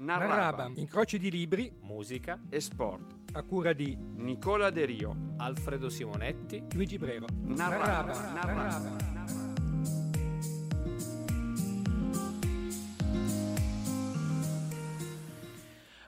[0.00, 3.16] Narraba, incroci di libri, musica e sport.
[3.32, 7.26] A cura di Nicola De Rio, Alfredo Simonetti, Luigi Brero.
[7.42, 8.78] Narraba, Narraba.
[8.78, 8.96] Narraba.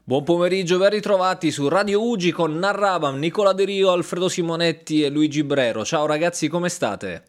[0.04, 5.10] Buon pomeriggio, ben ritrovati su Radio Ugi con Narrabam, Nicola De Rio, Alfredo Simonetti e
[5.10, 5.84] Luigi Brero.
[5.84, 7.24] Ciao ragazzi, come state?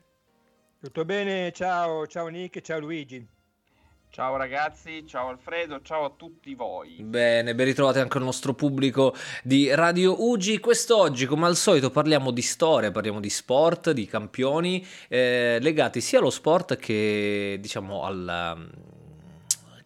[0.79, 3.27] Tutto bene, ciao, ciao Nick, ciao Luigi.
[4.13, 6.97] Ciao ragazzi, ciao Alfredo, ciao a tutti voi.
[6.99, 10.59] Bene, ben ritrovati anche il nostro pubblico di Radio Ugi.
[10.59, 16.19] Quest'oggi, come al solito, parliamo di storia, parliamo di sport, di campioni eh, legati sia
[16.19, 18.69] allo sport che, diciamo, al...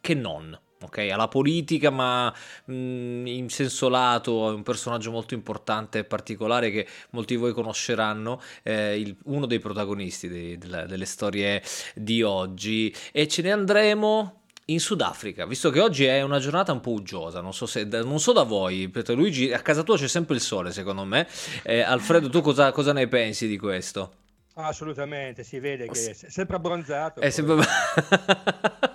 [0.02, 0.98] che non ok?
[1.12, 2.34] Alla politica, ma
[2.66, 7.40] mh, mm, in senso lato, è un personaggio molto importante e particolare che molti di
[7.40, 11.62] voi conosceranno, eh, il, uno dei protagonisti dei, delle, delle storie
[11.94, 12.94] di oggi.
[13.12, 17.40] E ce ne andremo in Sudafrica, visto che oggi è una giornata un po' uggiosa,
[17.40, 20.42] non so, se, non so da voi, Pietro Luigi, a casa tua c'è sempre il
[20.42, 21.28] sole secondo me,
[21.64, 24.14] eh, Alfredo tu cosa, cosa ne pensi di questo?
[24.56, 27.20] Assolutamente, si vede che è sempre abbronzato.
[27.20, 27.58] È sempre...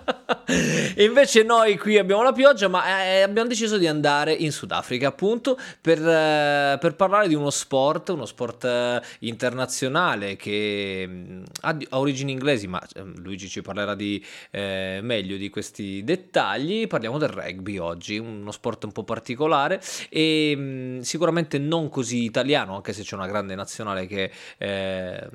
[0.97, 5.57] Invece noi qui abbiamo la pioggia, ma eh, abbiamo deciso di andare in Sudafrica appunto
[5.79, 11.77] per, eh, per parlare di uno sport, uno sport eh, internazionale che mh, mm, ha,
[11.91, 16.87] origini inglesi, ma eh, Luigi ci parlerà di, eh, meglio di questi dettagli.
[16.87, 22.23] Parliamo del rugby oggi, uno sport un po' particolare e mh, mm, sicuramente non così
[22.23, 25.29] italiano, anche se c'è una grande nazionale che eh,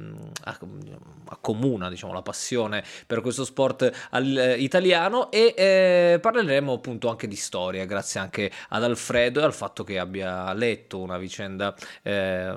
[1.24, 7.36] accomuna diciamo, la passione per questo sport al, italiano e eh, parleremo appunto anche di
[7.36, 12.54] storia, grazie anche ad Alfredo e al fatto che abbia letto una vicenda eh,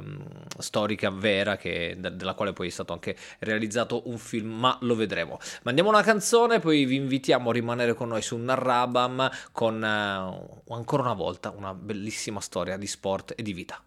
[0.58, 5.39] storica vera che, della quale poi è stato anche realizzato un film, ma lo vedremo.
[5.64, 11.03] Mandiamo una canzone, poi vi invitiamo a rimanere con noi su Narrabam con eh, ancora
[11.03, 13.81] una volta una bellissima storia di sport e di vita.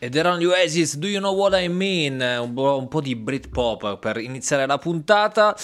[0.00, 2.20] Ed erano gli Oasis, Do You Know What I Mean?
[2.40, 5.56] Un po', un po', di Britpop per iniziare la puntata.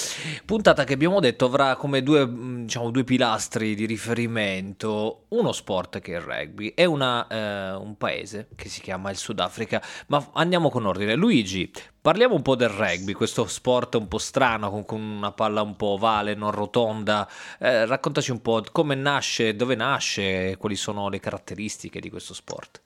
[0.45, 5.27] Puntata che abbiamo detto avrà come due, mm, diciamo, due pilastri di riferimento.
[5.29, 9.17] Uno sport che è il rugby e una, eh, un paese che si chiama il
[9.17, 9.81] Sudafrica.
[10.09, 11.15] Ma andiamo con ordine.
[11.15, 15.63] Luigi, parliamo un po' del rugby, questo sport un po' strano, con, con una palla
[15.63, 17.31] un po' ovale, non rotonda.
[17.61, 22.81] Eh, raccontaci un po' come nasce, dove nasce, quali sono le caratteristiche di questo sport.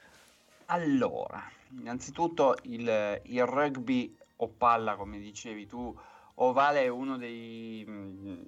[0.71, 5.97] Allora, innanzitutto il, il rugby o palla, come dicevi tu,
[6.35, 8.43] ovale è uno dei, mm,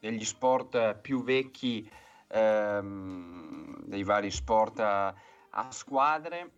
[0.00, 1.86] degli sport più vecchi
[2.28, 5.14] ehm, dei vari sport a,
[5.50, 6.52] a, squadre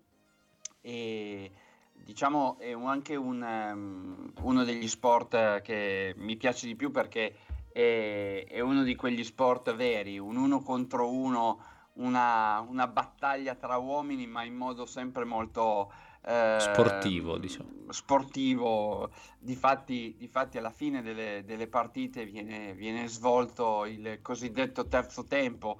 [0.80, 1.50] e
[1.94, 7.34] diciamo è anche un, um, uno degli sport che mi piace di più perché
[7.72, 13.76] è, è uno di quegli sport veri, un uno contro uno una, una battaglia tra
[13.76, 15.92] uomini, ma in modo sempre molto
[16.22, 17.70] eh, sportivo, diciamo.
[17.90, 25.78] Sportivo, difatti, difatti alla fine delle, delle partite viene, viene, svolto il cosiddetto terzo tempo,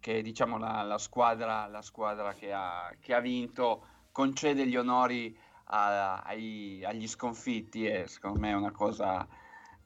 [0.00, 5.36] che diciamo la, la squadra, la squadra che, ha, che, ha, vinto concede gli onori
[5.64, 9.26] a, ai, agli sconfitti e secondo me è una cosa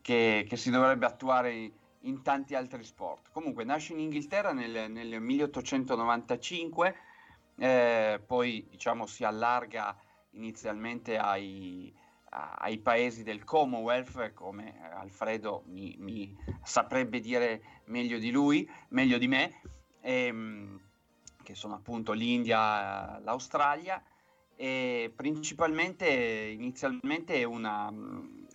[0.00, 1.72] che, che si dovrebbe attuare
[2.04, 3.30] in tanti altri sport.
[3.30, 6.96] Comunque nasce in Inghilterra nel, nel 1895,
[7.56, 9.96] eh, poi diciamo si allarga
[10.30, 11.94] inizialmente ai,
[12.30, 19.28] ai, paesi del Commonwealth, come Alfredo mi, mi, saprebbe dire meglio di lui, meglio di
[19.28, 19.60] me,
[20.00, 20.80] ehm,
[21.42, 24.02] che sono appunto l'India, l'Australia,
[24.56, 27.92] e principalmente inizialmente una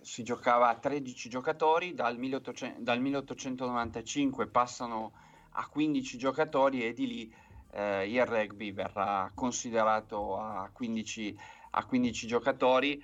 [0.00, 5.12] si giocava a 13 giocatori, dal, 1800, dal 1895 passano
[5.52, 7.34] a 15 giocatori e di lì
[7.72, 11.38] eh, il rugby verrà considerato a 15,
[11.70, 13.02] a 15 giocatori.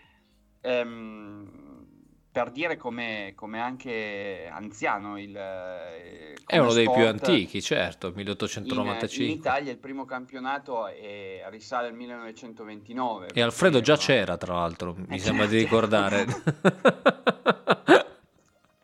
[0.61, 1.76] Ehm,
[2.37, 9.31] per dire come, anche anziano il eh, è uno dei più antichi certo 1895 in,
[9.31, 14.95] in Italia il primo campionato è, risale al 1929 e Alfredo già c'era tra l'altro
[14.99, 16.27] mi eh, sembra di ricordare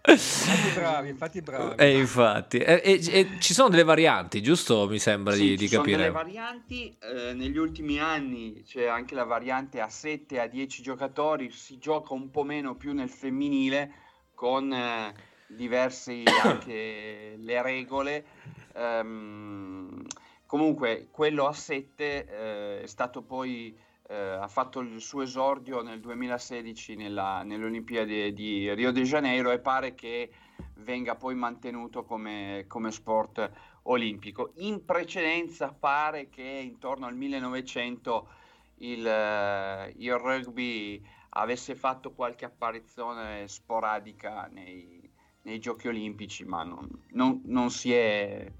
[0.04, 1.74] Infatti bravi, infatti bravi.
[1.76, 4.88] E infatti, e, e, e, ci sono delle varianti, giusto?
[4.88, 6.04] Mi sembra sì, di, di capire.
[6.06, 10.48] Ci sono delle varianti, eh, negli ultimi anni c'è anche la variante a 7 a
[10.48, 13.92] 10 giocatori, si gioca un po' meno più nel femminile
[14.34, 15.14] con eh,
[15.46, 18.24] diverse anche le regole.
[18.74, 20.02] Um,
[20.46, 23.72] comunque quello a 7 eh, è stato poi
[24.08, 29.50] eh, ha fatto il suo esordio nel 2016 nella, nelle Olimpiadi di Rio de Janeiro
[29.50, 30.30] e pare che
[30.76, 33.50] venga poi mantenuto come, come sport
[33.82, 34.52] olimpico.
[34.56, 38.28] In precedenza pare che intorno al 1900
[38.78, 45.10] il, eh, il rugby avesse fatto qualche apparizione sporadica nei,
[45.42, 48.50] nei giochi olimpici, ma non, non, non si è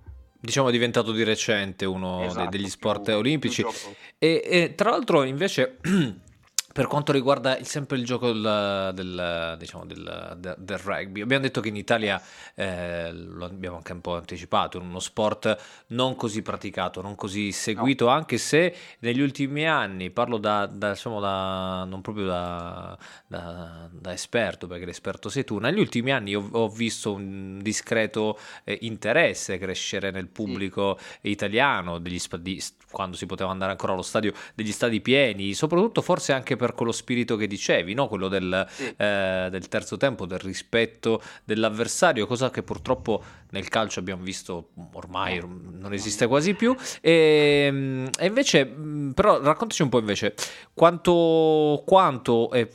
[0.43, 3.63] diciamo è diventato di recente uno esatto, degli sport più, olimpici.
[3.63, 3.73] Più
[4.19, 5.79] e, e, tra l'altro invece
[6.73, 11.61] Per quanto riguarda il, sempre il gioco del, del, diciamo del, del, rugby, abbiamo detto
[11.61, 12.21] che in Italia,
[12.55, 17.53] eh, lo abbiamo anche un po' anticipato, è uno sport non così praticato, non così
[17.53, 18.13] seguito, no.
[18.13, 24.67] anche se negli ultimi anni, parlo da, da, diciamo da non proprio da, da, esperto,
[24.67, 30.11] perché l'esperto sei tu, negli ultimi anni ho, ho visto un discreto eh, interesse crescere
[30.11, 31.29] nel pubblico sì.
[31.29, 36.33] italiano, degli, di, quando si poteva andare ancora allo stadio, degli stadi pieni, soprattutto forse
[36.33, 38.07] anche per quello spirito che dicevi, no?
[38.07, 38.95] quello del, sì.
[38.97, 45.41] eh, del, terzo tempo, del rispetto dell'avversario, cosa che purtroppo nel calcio abbiamo visto ormai
[45.43, 46.77] non esiste quasi più.
[47.01, 48.67] E, ehm, e invece,
[49.15, 50.35] però raccontaci un po' invece
[50.75, 52.69] quanto, quanto è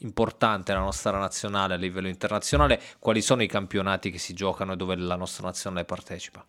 [0.00, 4.76] importante la nostra nazionale a livello internazionale, quali sono i campionati che si giocano e
[4.76, 6.44] dove la nostra nazionale partecipa?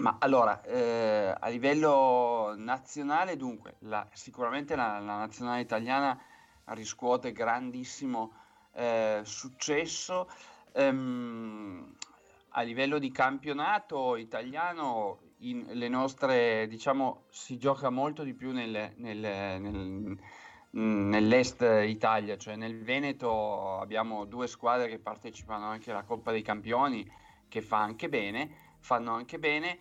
[0.00, 6.18] Ma allora, eh, a livello nazionale, dunque, la, sicuramente la, la, nazionale italiana
[6.66, 8.32] riscuote grandissimo
[8.72, 10.28] eh, successo.
[10.72, 11.94] Ehm,
[12.52, 18.92] a livello di campionato italiano, in, le nostre, diciamo, si gioca molto di più nel,
[18.96, 20.18] nel, nel,
[20.70, 27.08] nell'est Italia, cioè nel Veneto abbiamo due squadre che partecipano anche alla Coppa dei Campioni,
[27.48, 29.78] che fa anche bene fanno anche bene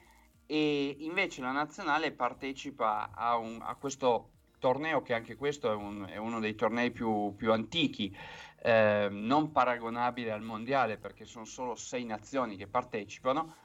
[0.51, 6.07] e invece la nazionale partecipa a, un, a questo torneo che anche questo è, un,
[6.09, 8.17] è uno dei tornei più, più antichi,
[8.63, 13.57] eh, non paragonabile al mondiale perché sono solo sei nazioni che partecipano,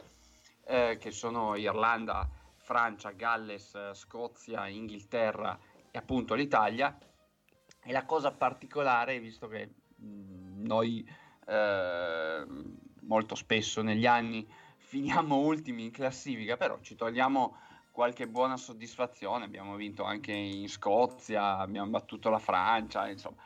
[0.67, 2.29] eh, che sono Irlanda,
[2.59, 5.59] Francia, Galles, Scozia, Inghilterra
[5.91, 6.99] e appunto l'Italia.
[7.83, 11.03] E la cosa particolare, visto che mh, noi
[11.47, 12.47] eh,
[13.01, 14.47] molto spesso negli anni
[14.95, 17.57] finiamo ultimi in classifica, però ci togliamo
[17.91, 23.43] qualche buona soddisfazione, abbiamo vinto anche in Scozia, abbiamo battuto la Francia, insomma.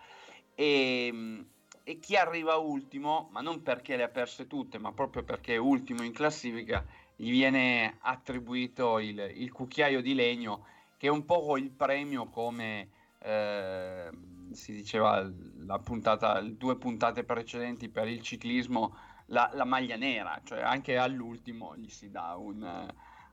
[0.55, 1.45] E,
[1.83, 5.59] e chi arriva ultimo, ma non perché le ha perse tutte, ma proprio perché è
[5.59, 6.85] ultimo in classifica,
[7.17, 10.67] gli viene attribuito il, il cucchiaio di legno,
[10.99, 12.89] che è un po' il premio come
[13.21, 14.11] eh,
[14.53, 15.31] si diceva
[15.67, 18.97] la puntata, due puntate precedenti per il ciclismo
[19.29, 22.89] la, la, maglia nera, cioè anche all'ultimo gli si dà un,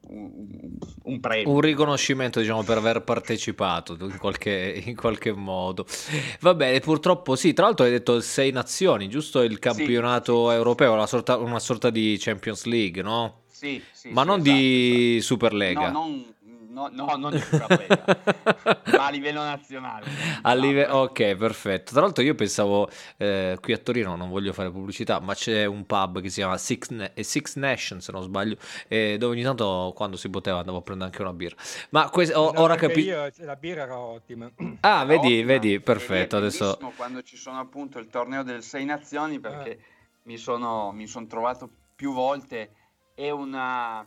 [0.10, 1.52] un, un, premio.
[1.52, 5.86] Un riconoscimento, diciamo, per aver partecipato in qualche, in qualche, modo.
[6.42, 9.42] Va bene, purtroppo sì, tra l'altro hai detto sei nazioni, giusto?
[9.42, 13.44] Il campionato sì, europeo, una sorta, una sorta, di Champions League, no?
[13.48, 15.34] Sì, sì Ma sì, non esatto, di esatto.
[15.34, 15.92] Superlega.
[15.92, 16.35] No, non
[16.76, 18.04] no, no non in Superlega,
[18.98, 20.06] ma a livello nazionale.
[20.42, 21.94] A live- ok, perfetto.
[21.94, 25.86] Tra l'altro io pensavo, eh, qui a Torino, non voglio fare pubblicità, ma c'è un
[25.86, 28.58] pub che si chiama Six, Na- Six Nations, se non sbaglio,
[28.90, 31.56] eh, dove ogni tanto quando si poteva andavo a prendere anche una birra.
[31.92, 33.30] Ma que- ho, no, ora capisco...
[33.38, 34.52] La birra era ottima.
[34.82, 35.46] Ah, era vedi, ottima.
[35.46, 36.36] vedi, perfetto.
[36.36, 36.78] Adesso...
[36.98, 39.80] Quando ci sono appunto il torneo delle sei nazioni, perché eh.
[40.24, 42.72] mi sono, mi sono trovato più volte,
[43.14, 44.06] è una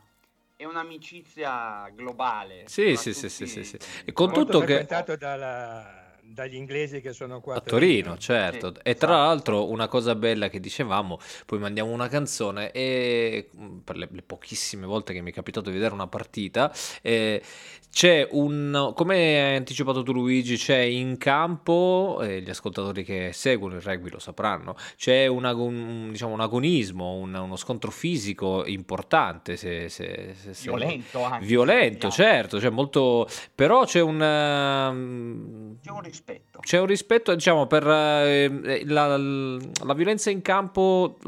[0.59, 2.65] è un'amicizia globale.
[2.67, 4.85] Sì, sì, sì, sì, sì, sì, E con tutto che...
[5.17, 8.75] Dalla, dagli inglesi che sono qua a Torino, certo.
[8.75, 9.13] Sì, e tra esatto.
[9.13, 14.23] l'altro una cosa bella che dicevamo, poi mandiamo una canzone e mm, per le, le
[14.23, 17.43] pochissime volte che mi è capitato di vedere una partita, eh,
[17.91, 23.77] c'è un, come hai anticipato tu Luigi, c'è in campo, eh, gli ascoltatori che seguono
[23.77, 29.57] il rugby lo sapranno, c'è un, un, diciamo, un agonismo, un, uno scontro fisico importante,
[29.57, 31.47] se, se, se, violento anche.
[31.47, 34.21] Violento, certo, cioè molto, però c'è un...
[34.21, 36.59] Um, c'è un rispetto.
[36.61, 41.19] C'è un rispetto, diciamo, per uh, la, la violenza in campo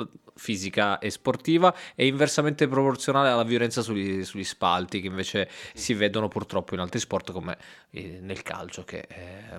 [0.40, 6.28] fisica e sportiva è inversamente proporzionale alla violenza sugli, sugli spalti che invece si vedono
[6.28, 7.58] purtroppo in altri sport come
[7.90, 9.50] eh, nel calcio che è,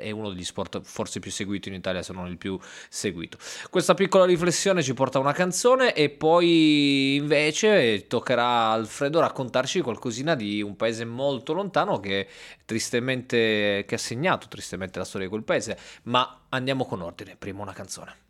[0.00, 2.58] è, uno degli sport forse più seguiti in Italia se non il più
[2.90, 3.38] seguito.
[3.70, 9.80] Questa piccola riflessione ci porta a una canzone e poi invece toccherà a Alfredo raccontarci
[9.80, 12.28] qualcosina di un paese molto lontano che
[12.66, 17.62] tristemente che ha segnato tristemente la storia di quel paese, ma andiamo con ordine, prima
[17.62, 18.25] una canzone.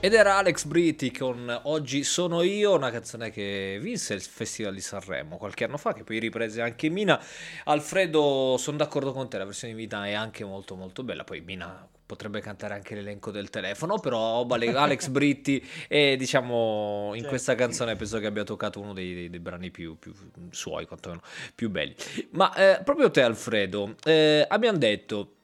[0.00, 4.80] Ed era Alex Britti con Oggi sono io, una canzone che vinse il Festival di
[4.80, 7.20] Sanremo qualche anno fa, che poi riprese anche Mina.
[7.64, 11.40] Alfredo, sono d'accordo con te, la versione di Mina è anche molto molto bella, poi
[11.40, 17.96] Mina potrebbe cantare anche l'elenco del telefono, però Alex Britti è diciamo in questa canzone
[17.96, 20.14] penso che abbia toccato uno dei, dei, dei brani più, più,
[20.50, 21.22] suoi, quantomeno
[21.56, 21.96] più belli.
[22.30, 25.37] Ma eh, proprio te Alfredo, eh, abbiamo detto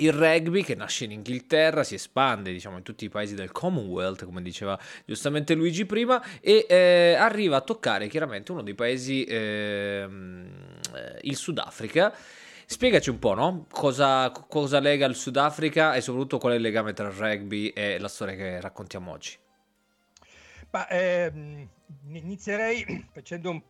[0.00, 4.24] il rugby che nasce in Inghilterra si espande diciamo, in tutti i paesi del Commonwealth,
[4.24, 10.46] come diceva giustamente Luigi prima, e eh, arriva a toccare chiaramente uno dei paesi, ehm,
[10.94, 12.14] eh, il Sudafrica.
[12.70, 13.66] Spiegaci un po', no?
[13.70, 17.98] Cosa, cosa, lega il Sudafrica e soprattutto qual è il legame tra il rugby e
[17.98, 19.36] la storia che raccontiamo oggi?
[20.70, 21.66] Ma, ehm,
[22.12, 23.62] inizierei facendo un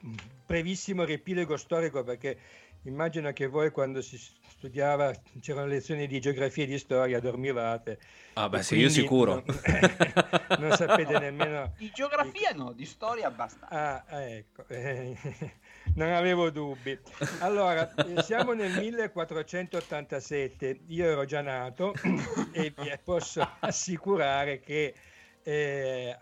[0.45, 2.39] brevissimo riepilogo storico perché
[2.83, 7.99] immagino che voi quando si studiava, c'erano lezioni di geografia e di storia, dormivate.
[8.35, 9.43] Ah beh sì, io sicuro.
[9.45, 9.45] Non,
[10.59, 11.73] non sapete nemmeno...
[11.77, 13.69] Di geografia no, di storia basta.
[13.69, 14.65] Ah, ecco,
[15.95, 16.99] non avevo dubbi.
[17.41, 21.95] Allora, eh, siamo nel 1487, io ero già nato
[22.53, 24.95] e vi posso assicurare che
[25.43, 26.17] eh,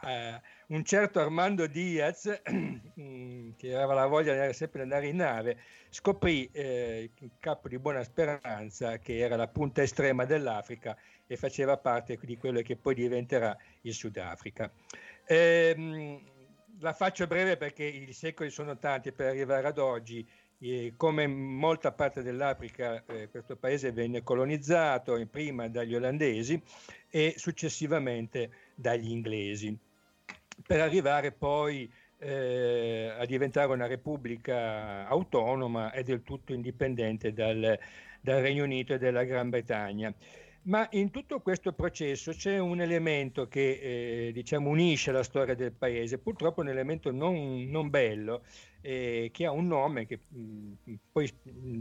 [0.68, 2.42] un certo Armando Diaz,
[3.00, 5.58] mm, che aveva la voglia di andare sempre andare in nave,
[5.90, 10.96] scoprì eh, il capo di Buona Speranza, che era la punta estrema dell'Africa
[11.26, 14.70] e faceva parte di quello che poi diventerà il Sudafrica.
[15.24, 16.20] Eh,
[16.80, 20.26] la faccio breve perché i secoli sono tanti per arrivare ad oggi.
[20.58, 26.60] Eh, come molta parte dell'Africa, eh, questo paese venne colonizzato prima dagli olandesi
[27.10, 29.76] e successivamente dagli inglesi,
[30.64, 37.78] per arrivare poi eh, a diventare una repubblica autonoma e del tutto indipendente dal,
[38.20, 40.14] dal Regno Unito e dalla Gran Bretagna.
[40.66, 45.72] Ma in tutto questo processo c'è un elemento che eh, diciamo, unisce la storia del
[45.72, 48.42] paese, purtroppo un elemento non, non bello,
[48.80, 50.40] eh, che ha un nome che mh,
[50.90, 51.80] mm, poi mh, mm,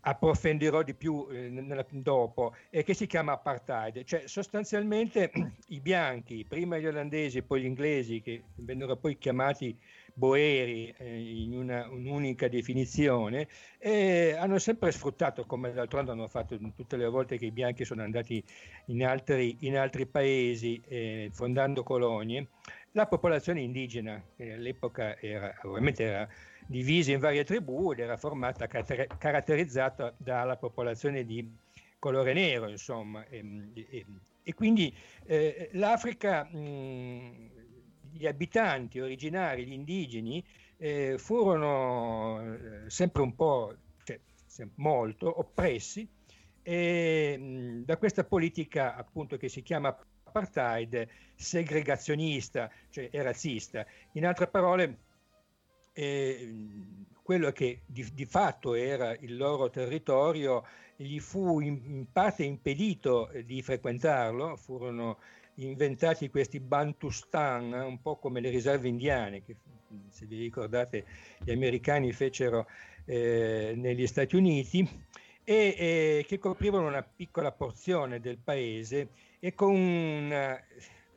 [0.00, 4.04] approfondirò di più eh, nella, dopo, e che si chiama apartheid.
[4.04, 5.30] Cioè sostanzialmente
[5.68, 9.76] i bianchi, prima gli olandesi e poi gli inglesi, che vennero poi chiamati
[10.12, 16.96] boeri eh, in una, un'unica definizione, eh, hanno sempre sfruttato, come d'altronde hanno fatto tutte
[16.96, 18.42] le volte che i bianchi sono andati
[18.86, 22.48] in altri, in altri paesi eh, fondando colonie,
[22.92, 26.26] la popolazione indigena, che all'epoca era, ovviamente era
[26.66, 31.48] divisa in varie tribù ed era formata, caratterizzata dalla popolazione di
[31.98, 33.24] colore nero, insomma.
[33.26, 34.06] E, e,
[34.42, 34.94] e quindi
[35.24, 37.50] eh, l'Africa, mh,
[38.12, 40.44] gli abitanti originari, gli indigeni,
[40.78, 44.18] eh, furono eh, sempre un po', cioè
[44.76, 46.06] molto oppressi
[46.62, 53.86] e, mh, da questa politica appunto che si chiama apartheid segregazionista, cioè razzista.
[54.12, 54.98] In altre parole,
[55.98, 56.52] eh,
[57.22, 60.62] quello che di, di, fatto era il loro territorio
[60.94, 65.18] gli fu in, in parte impedito di frequentarlo, furono
[65.54, 69.56] inventati questi Bantustan, eh, un po' come le riserve indiane, che
[70.10, 71.04] se vi ricordate
[71.42, 72.66] gli americani fecero
[73.06, 74.86] eh, negli Stati Uniti,
[75.44, 80.60] e eh, che coprivano una piccola porzione del paese e con una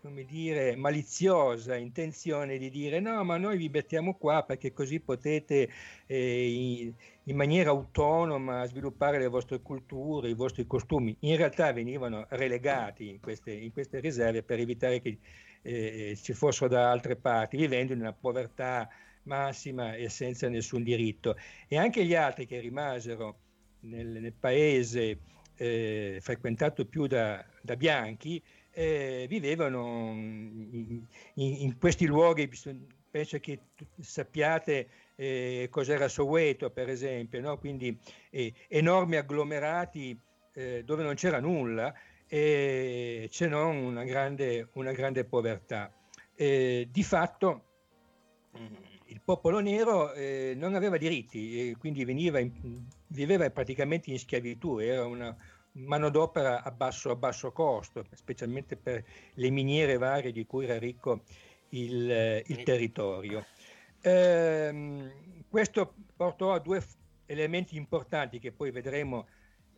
[0.01, 5.69] come dire, maliziosa intenzione di dire no, ma noi vi mettiamo qua perché così potete
[6.05, 11.15] eh, in, maniera autonoma sviluppare le vostre culture, i vostri costumi.
[11.21, 15.17] In realtà venivano relegati in queste, in queste riserve per evitare che
[15.61, 18.89] eh, ci fossero da altre parti, vivendo in una povertà
[19.23, 21.35] massima e senza nessun diritto.
[21.67, 23.37] E anche gli altri che rimasero
[23.81, 25.19] nel, nel paese
[25.55, 28.41] eh, frequentato più da, da bianchi,
[28.71, 32.49] eh, vivevano in, in, questi luoghi,
[33.09, 33.59] penso che
[33.99, 37.57] sappiate eh, cos'era Soweto per esempio, no?
[37.57, 37.97] quindi
[38.29, 40.19] eh, enormi agglomerati
[40.53, 41.93] eh, dove non c'era nulla
[42.27, 45.91] e se non una grande, una grande povertà.
[46.35, 47.63] di fatto
[49.05, 55.05] il popolo nero eh, non aveva diritti, quindi veniva in, viveva praticamente in schiavitù, era
[55.05, 55.35] una,
[55.73, 61.21] manodopera a basso, a basso costo, specialmente per le miniere varie di cui era ricco
[61.69, 63.45] il, il territorio.
[64.01, 65.11] Eh,
[65.49, 66.83] questo portò a due
[67.25, 69.27] elementi importanti che poi vedremo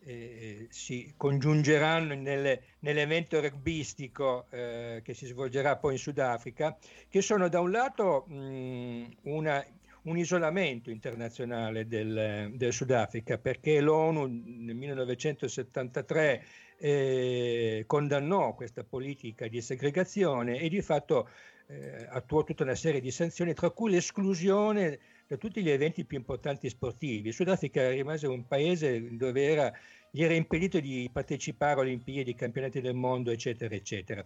[0.04, 7.48] eh, si congiungeranno nelle, nell'evento rugbyistico eh, che si svolgerà poi in Sudafrica, che sono
[7.50, 9.64] da un lato mh, una,
[10.04, 16.44] un isolamento internazionale del, del Sudafrica perché l'ONU nel 1973
[16.78, 21.30] eh, condannò questa politica di segregazione e di fatto
[21.68, 26.18] eh, attuò tutta una serie di sanzioni, tra cui l'esclusione da tutti gli eventi più
[26.18, 27.30] importanti sportivi.
[27.30, 29.72] Il Sudafrica rimase un paese dove era,
[30.10, 34.26] gli era impedito di partecipare alle Olimpiadi, campionati del mondo, eccetera, eccetera.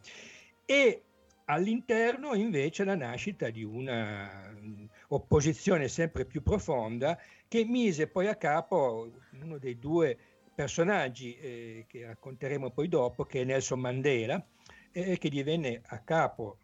[0.66, 1.02] E
[1.46, 4.54] all'interno invece la nascita di una
[5.10, 9.12] opposizione sempre più profonda che mise poi a capo
[9.42, 10.18] uno dei due
[10.56, 14.44] personaggi eh, che racconteremo poi dopo, che è Nelson Mandela,
[14.98, 16.60] eh, che divenne a capo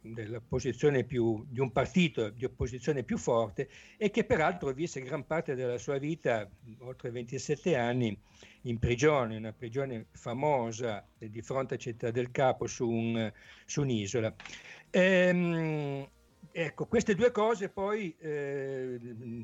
[1.05, 5.77] più, di un partito di opposizione più forte e che peraltro visse gran parte della
[5.77, 8.17] sua vita, oltre 27 anni,
[8.61, 13.29] in prigione, una prigione famosa di fronte a Città del Capo su, un,
[13.65, 14.33] su un'isola.
[14.91, 16.09] Ehm,
[16.53, 18.97] ecco, queste due cose poi eh,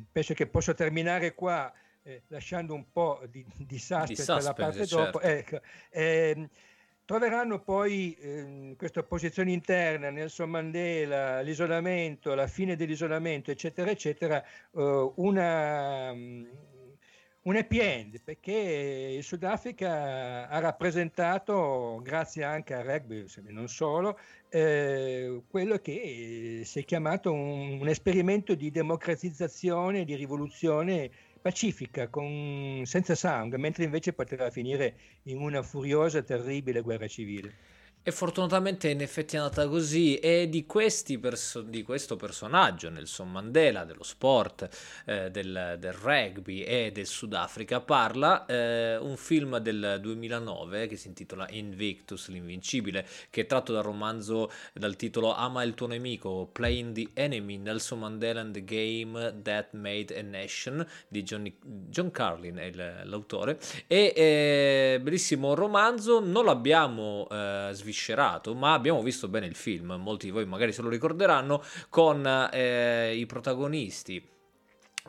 [0.10, 4.88] penso che posso terminare qua eh, lasciando un po' di, di suspense, per la parte
[4.88, 5.04] certo.
[5.04, 5.20] dopo.
[5.20, 6.50] Ecco, eh,
[7.08, 15.14] troveranno poi eh, questa opposizione interna, Nelson Mandela, l'isolamento, la fine dell'isolamento, eccetera, eccetera, uh,
[15.16, 24.20] una, un happy end, perché il Sudafrica ha rappresentato, grazie anche al rugby, non solo,
[24.50, 31.10] eh, quello che si è chiamato un, un esperimento di democratizzazione, di rivoluzione
[31.48, 37.56] pacifica, con, senza sangue, mentre invece poteva finire in una furiosa, terribile guerra civile.
[38.08, 40.66] E fortunatamente in effetti è andata così e di,
[41.20, 44.70] perso- di questo personaggio, Nelson Mandela, dello sport,
[45.04, 51.10] eh, del, del, rugby e del Sudafrica, parla eh, un film del 2009 che si
[51.10, 56.94] intitola Invictus, l'invincibile, che è tratto dal romanzo dal titolo Ama il tuo nemico, Playing
[56.94, 62.56] the Enemy, Nelson Mandela and the Game That Made a Nation di Johnny, John Carlin,
[62.56, 62.72] è
[63.04, 63.60] l'autore.
[63.86, 69.94] E eh, bellissimo romanzo, non l'abbiamo eh, sviscerato sviscerato, ma abbiamo visto bene il film,
[69.94, 74.36] molti di voi magari se lo ricorderanno, con eh, i protagonisti.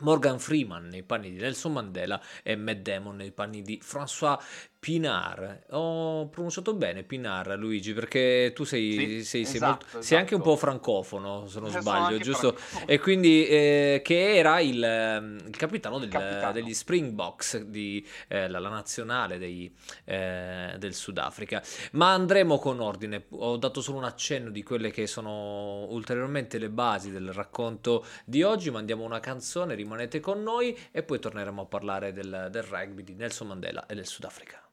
[0.01, 4.37] Morgan Freeman nei panni di Nelson Mandela e Matt Damon nei panni di François
[4.79, 10.01] Pinar, ho pronunciato bene Pinar Luigi perché tu sei, sì, sei, sei, esatto, molto, esatto.
[10.03, 12.53] sei, anche un po' francofono se non eh, sbaglio, giusto?
[12.53, 12.85] Francofono.
[12.87, 18.47] E quindi eh, che era il, ehm, il capitano, del, capitano, degli Springboks, di, eh,
[18.47, 19.69] la, la, nazionale dei,
[20.05, 21.61] eh, del Sudafrica.
[21.91, 26.69] Ma andremo con ordine, ho dato solo un accenno di quelle che sono ulteriormente le
[26.69, 31.65] basi del racconto di oggi, mandiamo una canzone, rimanete con noi e poi torneremo a
[31.65, 34.68] parlare del, del rugby di Nelson Mandela e del Sudafrica.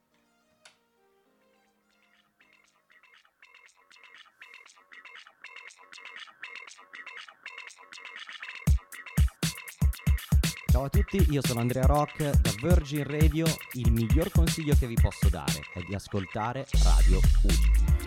[10.76, 13.46] Ciao a tutti, io sono Andrea Rock da Virgin Radio.
[13.72, 18.05] Il miglior consiglio che vi posso dare è di ascoltare Radio Ugi.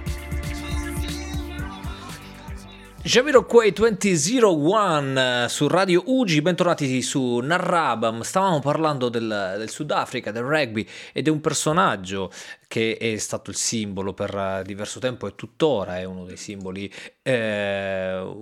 [3.01, 8.19] Jamiroquai 2001 su Radio Ugi, bentornati su Narrabam.
[8.21, 12.29] Stavamo parlando del, del, Sudafrica, del rugby ed è un personaggio
[12.67, 18.35] che è stato il simbolo per diverso tempo e tuttora è uno dei simboli eh,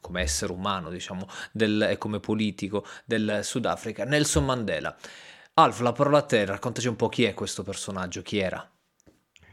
[0.00, 4.04] come essere umano, diciamo, e come politico del Sudafrica.
[4.04, 4.94] Nelson Mandela.
[5.54, 8.68] Alf, la parola a te, raccontaci un po' chi è questo personaggio, chi era?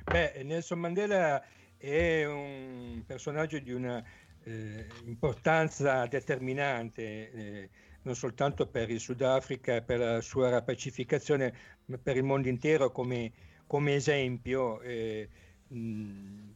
[0.03, 1.43] Beh, Nelson Mandela
[1.77, 4.03] è un personaggio di una
[4.47, 7.69] eh, importanza determinante eh,
[8.03, 11.53] non soltanto per il Sudafrica e per la sua rapacificazione,
[11.85, 13.31] ma per il mondo intero come,
[13.67, 14.79] come esempio.
[14.81, 15.27] Eh,
[15.67, 16.53] mh,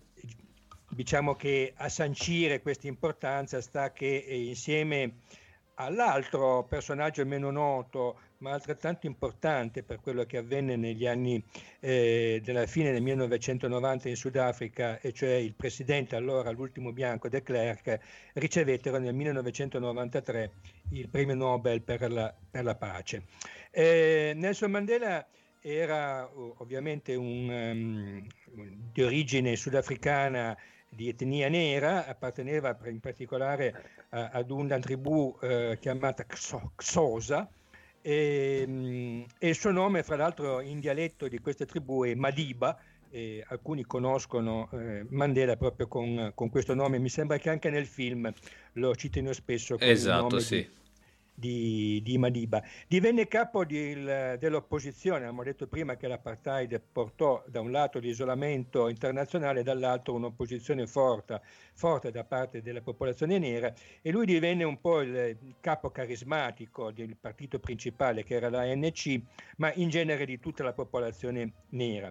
[0.89, 5.15] diciamo che a sancire questa importanza sta che eh, insieme
[5.75, 11.43] all'altro personaggio meno noto, ma altrettanto importante per quello che avvenne negli anni
[11.79, 17.43] eh, della fine del 1990 in Sudafrica, e cioè il presidente allora, l'ultimo bianco de
[17.43, 17.99] Klerk,
[18.33, 20.51] ricevettero nel 1993
[20.91, 23.23] il premio Nobel per la, per la pace.
[23.69, 25.25] Eh, Nelson Mandela
[25.61, 28.27] era ovviamente un, um,
[28.91, 30.57] di origine sudafricana
[30.93, 37.49] di etnia nera, apparteneva in particolare ad una tribù eh, chiamata Xhosa
[38.01, 42.77] e, mm, e, il suo nome fra l'altro in dialetto di questa tribù è Madiba,
[43.09, 47.85] e alcuni conoscono eh, Mandela proprio con, con, questo nome, mi sembra che anche nel
[47.85, 48.31] film
[48.73, 50.55] lo citino spesso esatto, sì.
[50.55, 50.69] di,
[51.41, 52.63] di, di Madiba.
[52.87, 59.61] Divenne capo di, dell'opposizione, abbiamo detto prima che l'apartheid portò da un lato l'isolamento internazionale
[59.61, 61.41] e dall'altro un'opposizione forte,
[61.73, 67.17] forte da parte della popolazione nera e lui divenne un po' il capo carismatico del
[67.19, 69.21] partito principale che era l'ANC,
[69.57, 72.09] ma in genere di tutta la popolazione nera.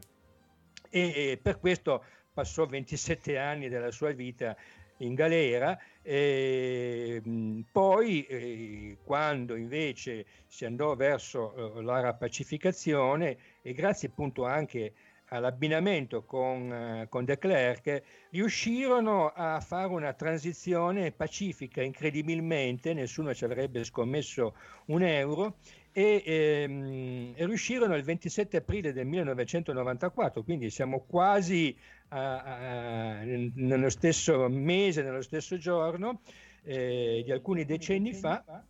[0.91, 4.57] E, e per questo passò 27 anni della sua vita
[5.01, 7.23] in galera, e,
[7.71, 14.93] poi eh, quando invece si andò verso eh, la rapacificazione e grazie appunto anche
[15.31, 23.45] all'abbinamento con, eh, con De Klerk riuscirono a fare una transizione pacifica incredibilmente, nessuno ci
[23.45, 24.55] avrebbe scommesso
[24.87, 25.57] un euro
[25.93, 31.77] e, ehm, e riuscirono il 27 aprile del 1994, quindi siamo quasi
[32.09, 36.21] a, a, nello stesso mese, nello stesso giorno
[36.65, 38.65] eh, di alcuni decenni fa,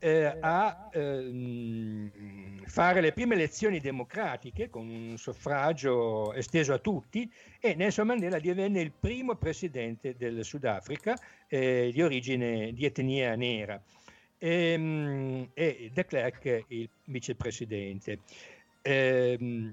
[0.00, 2.10] eh, a eh,
[2.64, 8.80] fare le prime elezioni democratiche con un suffragio esteso a tutti e Nelson Mandela divenne
[8.80, 11.18] il primo presidente del Sudafrica
[11.48, 13.82] eh, di origine di etnia nera
[14.38, 18.20] e, ehm, e De Klerk il vicepresidente.
[18.80, 19.72] Eh,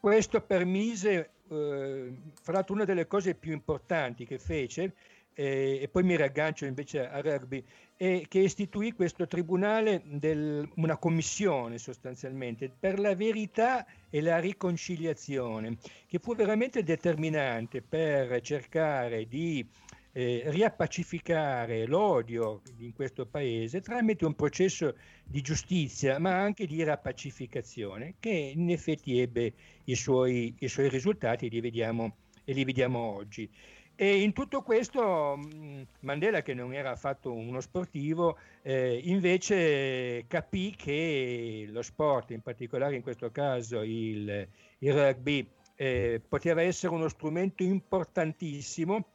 [0.00, 4.94] questo permise, eh, fra l'altro una delle cose più importanti che fece,
[5.34, 7.62] eh, e poi mi raggancio invece a rugby,
[7.96, 15.76] è che istituì questo tribunale, del, una commissione sostanzialmente, per la verità e la riconciliazione,
[16.06, 19.64] che fu veramente determinante per cercare di
[20.12, 24.94] eh, riappacificare l'odio in questo paese tramite un processo
[25.24, 29.52] di giustizia, ma anche di riappacificazione, che in effetti ebbe
[29.84, 33.48] i suoi, i suoi risultati e li vediamo, e li vediamo oggi.
[33.94, 40.74] E in tutto questo mm, Mandela, che non era affatto uno sportivo, eh, invece capì
[40.76, 44.48] che lo sport, in particolare in questo caso il,
[44.78, 45.46] il rugby,
[45.76, 49.11] eh, poteva essere uno strumento importantissimo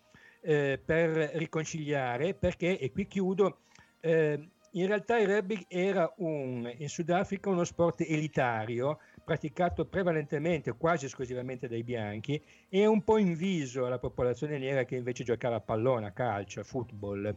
[0.47, 3.57] eh, per riconciliare, perché, e qui chiudo,
[3.99, 11.05] eh, in realtà il rugby era un, in Sudafrica uno sport elitario, praticato prevalentemente, quasi
[11.05, 16.05] esclusivamente dai bianchi, e un po' inviso alla popolazione nera che invece giocava a pallone,
[16.05, 17.35] a calcio, a football.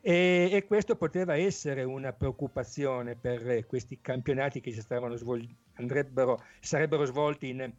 [0.00, 6.40] E, e questo poteva essere una preoccupazione per questi campionati che si stavano svol- andrebbero,
[6.60, 7.72] sarebbero svolti in,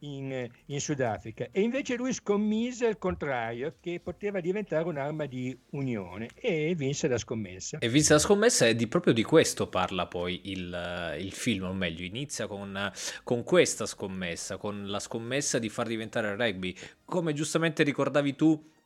[0.00, 1.48] in, in, Sudafrica.
[1.50, 7.18] E invece lui scommise il contrario che poteva diventare un'arma di unione e vinse la
[7.18, 7.78] scommessa.
[7.78, 11.72] E vinse la scommessa e di, proprio di questo parla poi il, il film o
[11.72, 12.90] meglio inizia con,
[13.22, 16.74] con, questa scommessa con la scommessa di far diventare il rugby.
[17.04, 18.78] Come giustamente ricordavi tu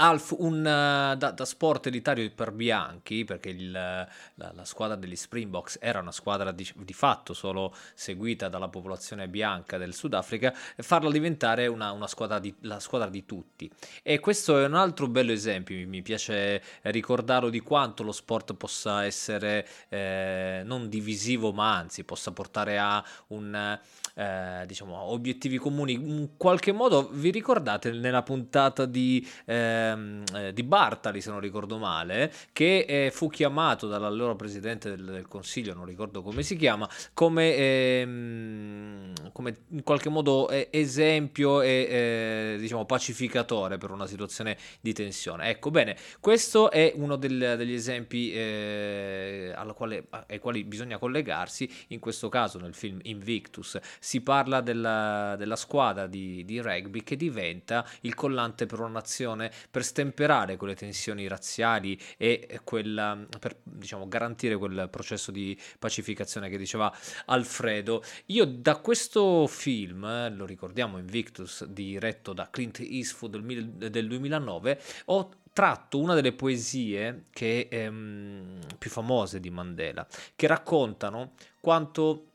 [0.00, 4.06] Alf, un, uh, da, da, sport elitario per bianchi, perché il, la,
[4.36, 9.76] la, squadra degli Springboks era una squadra di, di, fatto solo seguita dalla popolazione bianca
[9.76, 13.68] del Sudafrica, farla diventare una, una squadra di, la squadra di tutti.
[14.04, 19.04] E questo è un altro bello esempio, mi piace ricordarlo di quanto lo sport possa
[19.04, 23.76] essere eh, non divisivo, ma anzi possa portare a un,
[24.14, 25.94] eh, diciamo, obiettivi comuni.
[25.94, 29.28] In qualche modo vi ricordate nella puntata di...
[29.44, 34.90] Eh, Ehm, eh, di Bartali, se non ricordo male, che eh, fu chiamato dall'allora presidente
[34.90, 40.68] del, del, Consiglio, non ricordo come si chiama, come, ehm, come in qualche modo eh,
[40.70, 45.48] esempio e eh, diciamo pacificatore per una situazione di tensione.
[45.48, 51.98] Ecco, bene, questo è uno del, degli esempi eh, quale, ai quali bisogna collegarsi, in
[51.98, 57.86] questo caso nel film Invictus si parla della, della squadra di, di rugby che diventa
[58.02, 64.56] il collante per una nazione per stemperare quelle tensioni razziali e quella, per diciamo, garantire
[64.56, 66.92] quel processo di pacificazione che diceva
[67.26, 68.02] Alfredo.
[68.26, 75.98] Io da questo film, lo ricordiamo Invictus, diretto da Clint Eastwood del 2009, ho tratto
[75.98, 82.27] una delle poesie che, ehm, più famose di Mandela, che raccontano quanto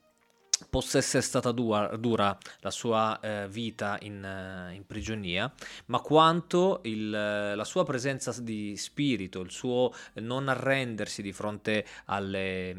[0.70, 5.52] possa essere stata dura, dura la sua eh, vita in, eh, in, prigionia,
[5.88, 12.76] ma quanto il, la sua presenza di spirito, il suo non arrendersi di fronte alle,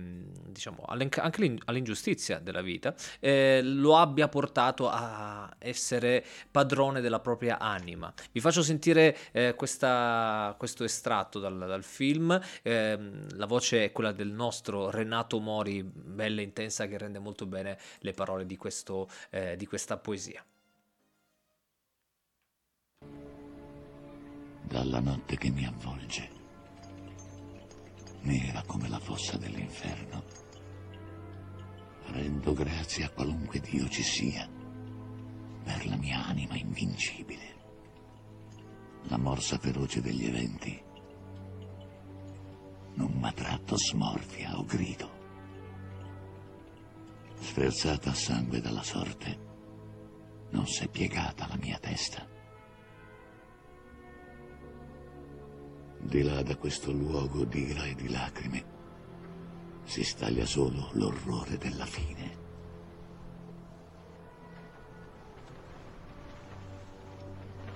[0.46, 7.58] diciamo, alle, anche all'ingiustizia della vita, eh, lo abbia portato a essere padrone della propria
[7.58, 8.12] anima.
[8.32, 14.12] Vi faccio sentire eh, questa, questo estratto dal, dal film, ehm, la voce è quella
[14.12, 19.08] del nostro Renato Mori, bella e intensa, che rende molto bene le parole di, questo,
[19.30, 20.44] eh, di questa poesia.
[24.62, 26.30] Dalla notte che mi avvolge,
[28.22, 30.24] nera come la fossa dell'inferno.
[32.06, 34.48] Rendo grazie a qualunque Dio ci sia
[35.64, 37.52] per la mia anima invincibile.
[39.04, 40.82] La morsa feroce degli eventi
[42.94, 45.13] non m'ha tratto smorfia o grido.
[47.38, 49.38] Sferzata a sangue dalla sorte,
[50.50, 52.26] non s'è piegata la mia testa.
[55.98, 58.72] Di là da questo luogo d'ira e di lacrime
[59.84, 62.42] si staglia solo l'orrore della fine.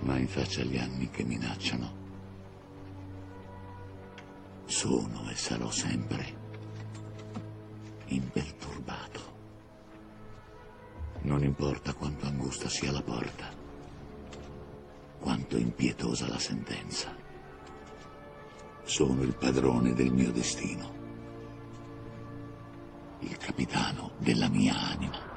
[0.00, 1.96] Ma in faccia agli anni che minacciano,
[4.64, 6.36] sono e sarò sempre
[8.06, 8.77] imperturbato.
[11.28, 13.54] Non importa quanto angusta sia la porta,
[15.20, 17.14] quanto impietosa la sentenza.
[18.84, 20.90] Sono il padrone del mio destino,
[23.18, 25.27] il capitano della mia anima.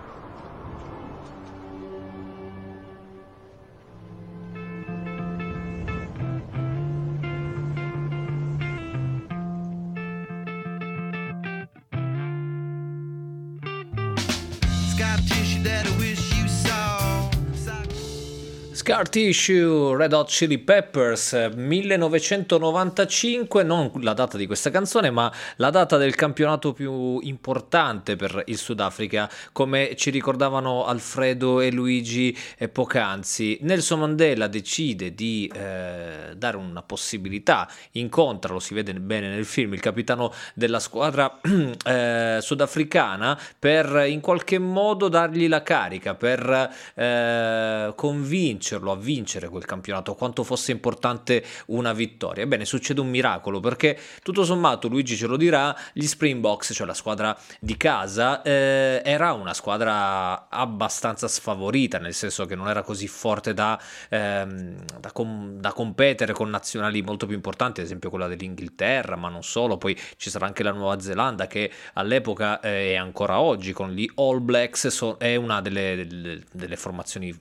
[19.11, 25.97] Tissue, Red Hot Chili Peppers, 1995, non la data di questa canzone, ma la data
[25.97, 33.57] del campionato più importante per il Sudafrica, come ci ricordavano Alfredo e Luigi eh, poc'anzi.
[33.63, 39.73] Nelson Mandela decide di eh, dare una possibilità, incontra, lo si vede bene nel film,
[39.73, 41.37] il capitano della squadra
[41.85, 49.65] eh, sudafricana per in qualche modo dargli la carica, per eh, convincerlo a vincere quel
[49.65, 52.43] campionato, quanto fosse importante una vittoria.
[52.43, 56.93] Ebbene, succede un miracolo perché tutto sommato, Luigi ce lo dirà, gli Springboks, cioè la
[56.93, 63.07] squadra di casa, eh, era una squadra abbastanza sfavorita, nel senso che non era così
[63.07, 68.27] forte da, ehm, da, com- da competere con nazionali molto più importanti, ad esempio quella
[68.27, 72.95] dell'Inghilterra, ma non solo, poi ci sarà anche la Nuova Zelanda che all'epoca eh, e
[72.95, 77.37] ancora oggi con gli All Blacks so- è una delle, delle, delle formazioni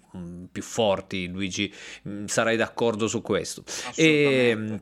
[0.50, 1.49] più forti, Luigi,
[2.02, 3.62] mh, sarai d'accordo su questo.
[3.96, 4.80] E.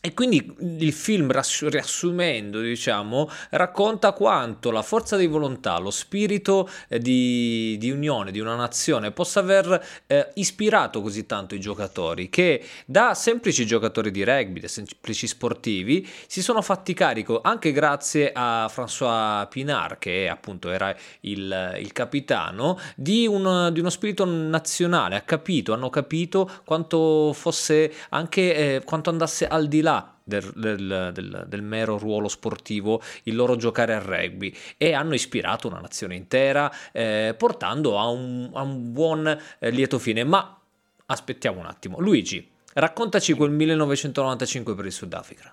[0.00, 6.68] e quindi il film, riass- riassumendo, diciamo, racconta quanto la forza di volontà, lo spirito
[6.88, 12.30] eh, di, di unione di una nazione possa aver eh, ispirato così tanto i giocatori
[12.30, 18.30] che da semplici giocatori di rugby, da semplici sportivi, si sono fatti carico anche grazie
[18.32, 25.16] a François Pinard, che appunto era il, il capitano, di, un- di uno spirito nazionale.
[25.16, 29.86] Ha capito, hanno capito quanto fosse anche eh, quanto andasse al di là
[30.28, 34.54] del, del- del- del mero ruolo sportivo il loro giocare a rugby.
[34.76, 39.26] E hanno ispirato una nazione intera eh, portando a un, a un buon
[39.58, 40.22] eh, lieto fine.
[40.24, 40.60] Ma
[41.06, 41.98] aspettiamo un attimo.
[41.98, 45.52] Luigi raccontaci quel 1995 per il Sudafrica.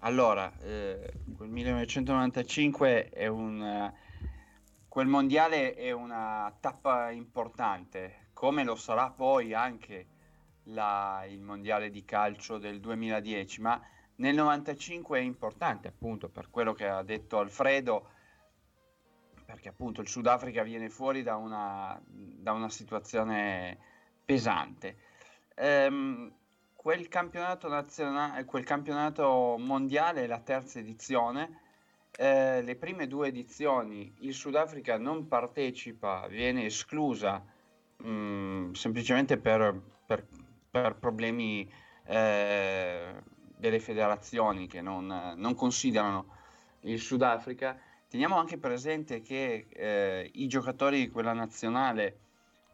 [0.00, 3.62] Allora, eh, quel 1995 è un...
[3.62, 3.94] eh,
[4.88, 10.06] quel mondiale è una tappa importante, come lo sarà poi anche
[10.64, 13.80] la- il mondiale di calcio del 2010, ma
[14.18, 18.10] nel 95 è importante appunto per quello che ha detto Alfredo,
[19.44, 23.78] perché appunto il Sudafrica viene fuori da una, da una situazione
[24.24, 24.96] pesante.
[25.54, 26.32] Ehm,
[26.74, 31.62] quel campionato nazionale, quel campionato mondiale è la terza edizione.
[32.16, 37.44] Eh, le prime due edizioni il Sudafrica non partecipa, viene esclusa
[37.96, 40.26] mh, semplicemente per, per-
[40.70, 41.70] per problemi
[42.06, 43.14] eh,
[43.58, 46.36] delle federazioni che non, non considerano
[46.82, 47.78] il Sudafrica.
[48.08, 52.20] Teniamo anche presente che eh, i giocatori di quella nazionale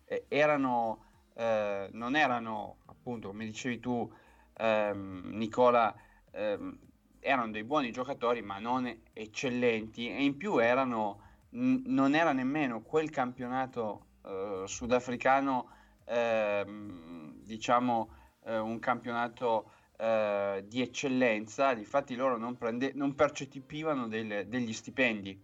[0.05, 4.09] eh, erano, eh, non erano, appunto, come dicevi tu,
[4.57, 5.93] ehm, Nicola,
[6.31, 6.79] ehm,
[7.21, 11.21] erano dei buoni giocatori, ma non eccellenti, e in più erano,
[11.51, 15.69] n- non era nemmeno quel campionato eh, sudafricano,
[16.05, 18.09] ehm, diciamo,
[18.45, 25.41] eh, un campionato eh, di eccellenza, difatti loro non, prende- non percepivano del- degli stipendi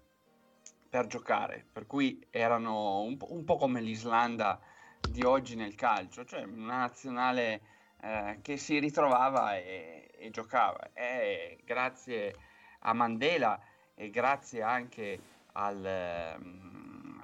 [0.88, 4.60] per giocare, per cui erano un un po' come l'Islanda
[5.08, 7.60] di oggi nel calcio, cioè una nazionale
[8.02, 10.90] eh, che si ritrovava e, e giocava.
[10.92, 12.34] E grazie
[12.80, 13.60] a Mandela
[13.94, 15.20] e grazie anche
[15.52, 17.20] al, ehm,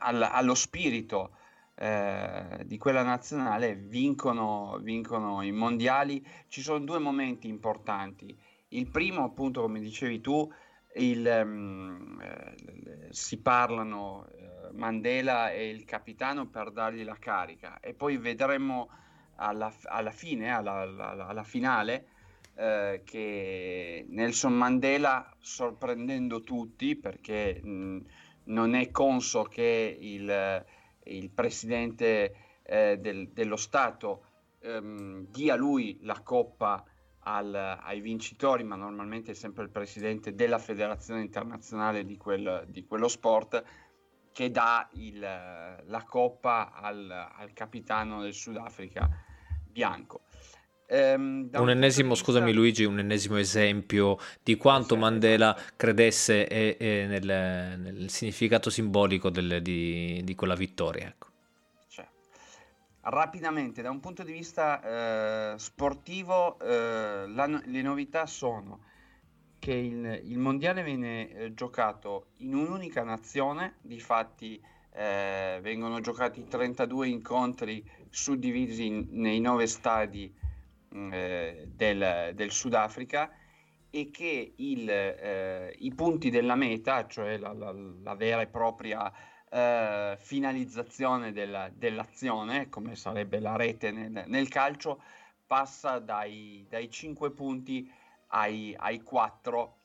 [0.00, 1.30] al- allo spirito
[1.80, 6.24] eh, di quella nazionale vincono, vincono i mondiali.
[6.48, 8.36] Ci sono due momenti importanti.
[8.68, 10.50] Il primo, appunto, come dicevi tu,
[10.96, 17.94] il, ehm, eh, si parlano eh, Mandela e il capitano per dargli la carica e
[17.94, 18.90] poi vedremo
[19.36, 22.08] alla, alla fine, alla, alla- alla finale,
[22.56, 27.98] eh, che Nelson Mandela, sorprendendo tutti, perché mh,
[28.44, 30.64] non è conso che il,
[31.08, 34.24] il presidente eh, del- dello Stato
[34.60, 36.84] ehm, dia lui la coppa
[37.20, 42.84] al- ai vincitori, ma normalmente è sempre il presidente della federazione internazionale di, quel- di
[42.86, 43.62] quello sport
[44.32, 49.08] che dà il- la coppa al, al capitano del Sudafrica
[49.64, 50.22] bianco.
[50.90, 55.72] Ehm, Un ennesimo, vista- scusami Luigi, un ennesimo esempio di quanto Esatto, Mandela esatto.
[55.76, 61.06] credesse e- e nel, nel significato simbolico del- di, di quella vittoria.
[61.08, 61.26] Ecco.
[61.88, 62.06] Cioè,
[63.02, 68.80] rapidamente, da un punto di vista eh, sportivo, eh, la le novità sono
[69.58, 74.60] che il, il mondiale viene eh, giocato in un'unica nazione, difatti
[74.92, 80.37] eh, vengono giocati 32 incontri suddivisi in- nei nove stadi mh,
[80.92, 83.30] eh, del, del Sudafrica
[83.90, 89.10] e che il, eh, i punti della meta, cioè la, la- la vera e propria
[89.50, 95.00] eh, finalizzazione della- dell'azione, come sarebbe la rete nel, nel calcio,
[95.46, 97.90] passa dai, dai 5 punti
[98.28, 99.76] ai, ai 4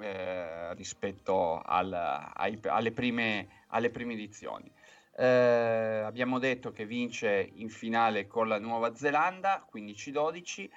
[0.00, 1.92] eh, rispetto al-
[2.34, 4.70] ai- alle, prime, alle prime edizioni.
[5.16, 10.68] Eh, abbiamo detto che vince in finale con la Nuova Zelanda 15-12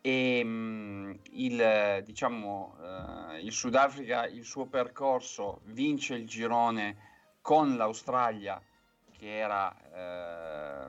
[0.00, 6.96] e mh, il, diciamo, eh, il Sudafrica, il suo percorso vince il girone
[7.40, 8.60] con l'Australia
[9.16, 9.74] che era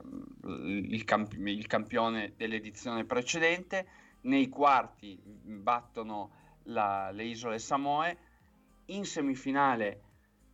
[0.44, 3.86] il, camp- il campione dell'edizione precedente,
[4.22, 6.30] nei quarti battono
[6.64, 8.18] la- le isole Samoe,
[8.86, 10.02] in semifinale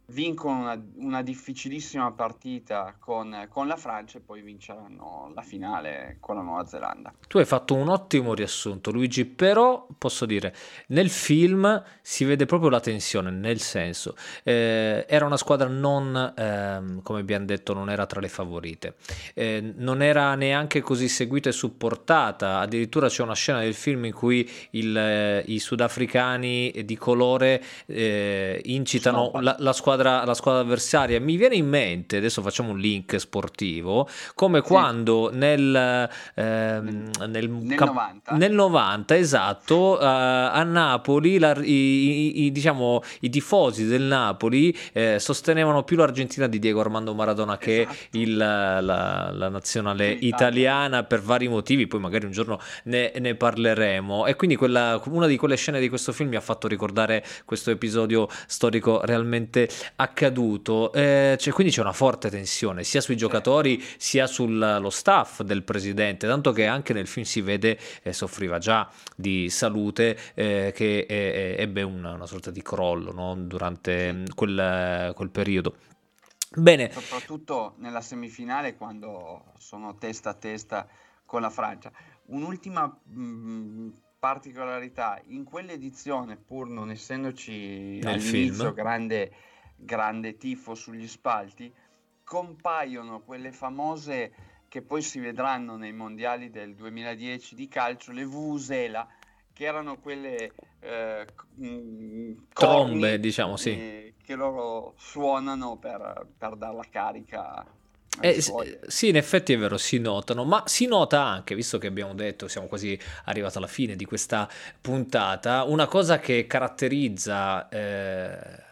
[0.07, 6.37] vincono una, una difficilissima partita con, con la Francia e poi vinceranno la finale con
[6.37, 7.13] la Nuova Zelanda.
[7.27, 10.55] Tu hai fatto un ottimo riassunto, Luigi, però posso dire,
[10.89, 17.03] nel film si vede proprio la tensione, nel senso, eh, era una squadra non, ehm,
[17.03, 18.97] come abbiamo detto, non era tra le favorite,
[19.35, 24.13] Eh, non era neanche così seguita e supportata, addirittura c'è una scena del film in
[24.13, 31.21] cui il, eh, i sudafricani di colore eh, incitano la, la squadra, la squadra avversaria.
[31.21, 34.67] Mi viene in mente, adesso facciamo un link sportivo, come Sì.
[34.67, 38.35] quando nel, ehm, nel, Nel cap- 90.
[38.37, 44.77] nel 90, esatto, eh, a Napoli la- i, i- i- diciamo, i tifosi del Napoli
[44.93, 47.97] eh, sostenevano più l'Argentina di Diego Armando Maradona che Esatto.
[48.13, 48.81] il- la,
[49.31, 54.27] la nazionale italiana per vari motivi, poi magari un giorno ne, ne parleremo.
[54.27, 57.71] E quindi quella- una di quelle scene di questo film mi ha fatto ricordare questo
[57.71, 60.93] episodio storico realmente accaduto.
[60.93, 66.27] Eh, cioè, quindi c'è una forte tensione sia sui giocatori sia sullo staff del presidente,
[66.27, 71.83] tanto che anche nel film si vede eh, soffriva già di salute eh, che ebbe
[71.83, 73.35] una, una sorta di crollo no?
[73.37, 75.75] durante mm, quel, quel periodo.
[76.57, 80.87] Bene, soprattutto nella semifinale quando sono testa a testa
[81.25, 81.91] con la Francia.
[82.27, 88.75] Un'ultima mh, particolarità, in quell'edizione, pur non essendoci Nel all'inizio film.
[88.75, 89.33] grande,
[89.77, 91.73] grande tifo sugli spalti,
[92.25, 94.33] compaiono quelle famose
[94.69, 99.07] che poi si vedranno nei mondiali del 2010 di calcio, le Vuvuzela,
[99.53, 103.71] che erano quelle eh, mh, trombe, corni, diciamo, sì.
[103.71, 107.65] eh, che loro suonano per, per dar la carica
[108.21, 108.41] Eh,
[108.87, 112.49] sì, in effetti è vero, si notano, ma si nota anche, visto che abbiamo detto,
[112.49, 114.49] siamo quasi arrivati alla fine di questa
[114.81, 118.63] puntata, una cosa che caratterizza, eh,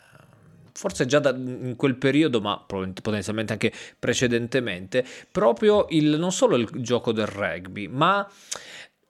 [0.72, 6.68] forse già da- in quel periodo, ma potenzialmente anche precedentemente, proprio il, non solo il
[6.76, 8.28] gioco del rugby, ma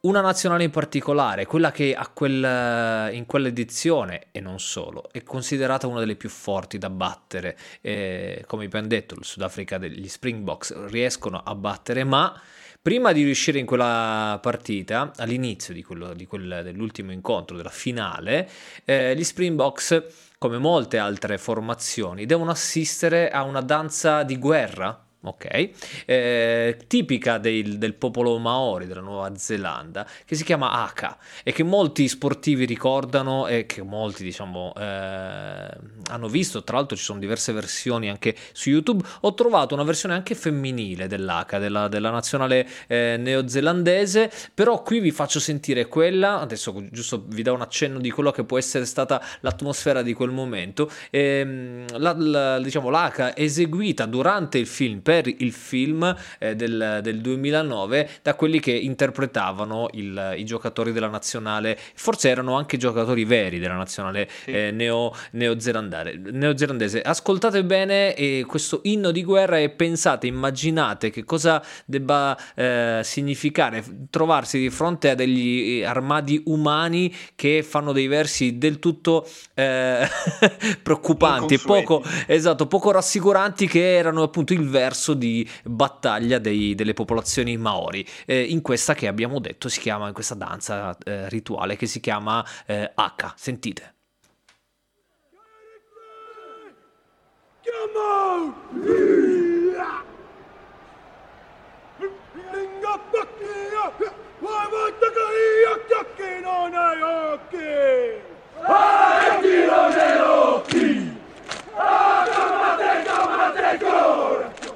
[0.03, 6.01] una nazionale in particolare, quella che quel- in quell'edizione, e non solo, è considerata una
[6.01, 7.57] delle più forti da battere.
[7.81, 12.37] Eh, come abbiamo detto, il Sudafrica degli Springboks riescono a battere, ma
[12.83, 18.51] prima di riuscire in quella partita, all'inizio di quello- di quel- dell'ultimo incontro, della finale,
[18.85, 20.05] eh, gli Springboks,
[20.43, 25.71] come molte altre formazioni, devono assistere a una danza di guerra ok,
[26.07, 31.63] eh, tipica del, del popolo Maori della Nuova Zelanda, che si chiama Haka e che
[31.63, 36.65] molti sportivi ricordano e che molti, diciamo, eh, hanno visto.
[36.65, 39.05] Tra l'altro ci sono diverse versioni anche su YouTube.
[39.21, 45.11] Ho trovato una versione anche femminile dell'Haka, della, della nazionale eh, neozelandese, però qui vi
[45.11, 49.23] faccio sentire quella, adesso giusto vi do un accenno di quello che può essere stata
[49.41, 50.91] l'atmosfera di quel momento.
[51.11, 57.21] Ehm, la, la, diciamo, l'Haka eseguita durante il film per il film eh, del, del,
[57.21, 63.59] 2009 da quelli che interpretavano il, i giocatori della nazionale, forse erano anche giocatori veri
[63.59, 64.53] della nazionale sì.
[64.53, 67.03] eh, neo, neozelandese.
[67.03, 73.85] Ascoltate bene eh, questo inno di guerra e pensate, immaginate che cosa debba eh, significare
[74.09, 80.09] trovarsi di fronte a degli armadi umani che fanno dei versi del tutto eh,
[80.83, 86.77] preoccupanti e poco, esatto, poco rassicuranti che erano appunto il verso verso di battaglia dei,
[86.77, 91.29] delle popolazioni maori, eh, in questa che abbiamo detto si chiama, in questa danza eh,
[91.29, 93.35] rituale che si chiama eh, Haka.
[93.37, 93.95] Sentite.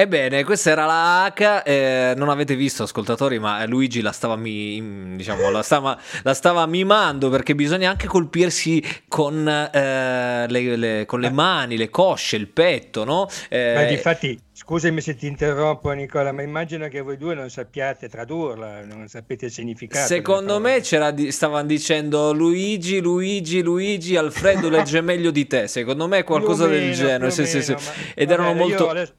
[0.00, 5.14] Ebbene, questa era la H, eh, non avete visto ascoltatori, ma Luigi la stava, mi,
[5.14, 11.20] diciamo, la stava, la stava mimando perché bisogna anche colpirsi con, eh, le, le, con,
[11.20, 13.28] le, mani, le cosce, il petto, no?
[13.50, 18.08] Eh, ma difatti, scusami se ti interrompo Nicola, ma immagino che voi due non sappiate
[18.08, 20.06] tradurla, non sapete il significato.
[20.06, 20.80] Secondo me
[21.12, 26.66] di, stavano dicendo Luigi, Luigi, Luigi, Alfredo legge meglio di te, secondo me è qualcosa
[26.66, 27.72] meno, del genere, sì, sì, sì.
[28.14, 28.88] ed vabbè, erano molto...
[28.88, 29.12] Adesso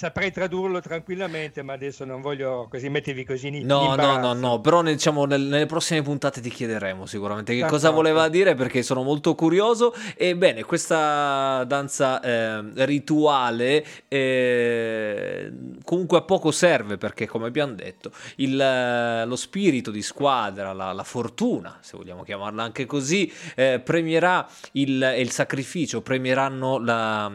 [0.00, 4.58] saprei tradurlo tranquillamente, ma adesso non voglio così mettervi così in No, no, no, no,
[4.58, 9.02] però diciamo nel, nelle prossime puntate ti chiederemo sicuramente che cosa voleva dire perché sono
[9.02, 9.92] molto curioso.
[10.16, 15.52] E bene, questa danza eh, rituale eh,
[15.84, 18.56] comunque a poco serve perché come abbiamo detto il,
[19.26, 25.16] lo spirito di squadra, la, la, fortuna, se vogliamo chiamarla anche così, eh, premierà il,
[25.18, 27.30] il sacrificio, premieranno la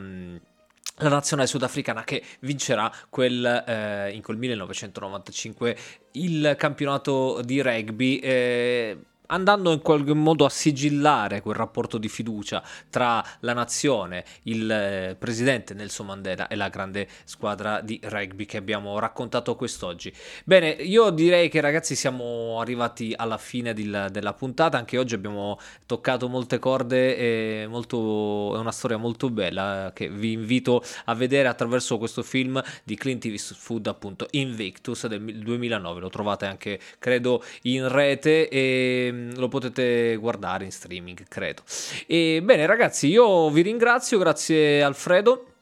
[0.97, 5.77] la nazionale sudafricana che vincerà quel, eh, in quel 1995
[6.13, 8.17] il campionato di rugby.
[8.17, 8.97] Eh,
[9.27, 15.15] andando in qualche modo a sigillare quel rapporto di fiducia tra la nazione, il eh,
[15.17, 20.13] presidente Nelson Mandela e la grande squadra di rugby che abbiamo raccontato quest'oggi.
[20.43, 25.59] Bene, io direi che ragazzi siamo arrivati alla fine del, della puntata, anche oggi abbiamo
[25.85, 31.47] toccato molte corde e molto, è una storia molto bella che vi invito a vedere
[31.47, 37.87] attraverso questo film di Clint Eastwood appunto Invictus del 2009, lo trovate anche credo in
[37.87, 38.49] rete.
[38.49, 41.63] E Ehm, lo potete guardare in streaming, credo.
[42.05, 45.54] E bene, ragazzi, io vi ringrazio, grazie Alfredo.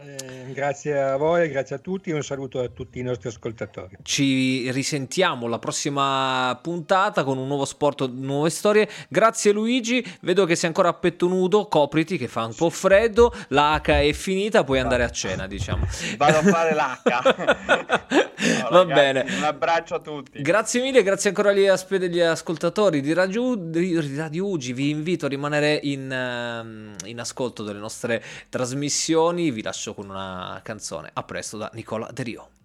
[0.00, 3.96] Eh, grazie a voi, grazie a tutti un saluto a tutti i nostri ascoltatori.
[4.02, 8.88] Ci risentiamo la prossima puntata con un nuovo sport, nuove storie.
[9.08, 13.34] Grazie Luigi, vedo che sei ancora a petto nudo, copriti che fa un po' freddo,
[13.48, 15.84] l'H è finita, puoi andare a cena diciamo.
[16.16, 18.26] Vado a fare l'H.
[18.38, 19.36] No, Va ragazzi, bene.
[19.36, 20.40] Un abbraccio a tutti.
[20.40, 24.72] Grazie mille, grazie ancora agli, agli ascoltatori di Radio, di Radio Ugi.
[24.72, 29.50] Vi invito a rimanere in, ehm, in ascolto delle nostre trasmissioni.
[29.50, 31.10] Vi lascio con una canzone.
[31.12, 32.57] A presto da Nicola De Rio.